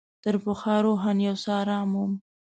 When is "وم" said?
1.97-2.11